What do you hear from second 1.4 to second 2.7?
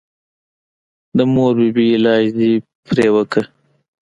بي بي علاج دې